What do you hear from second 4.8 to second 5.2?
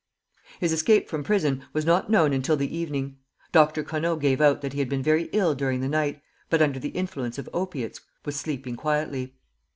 been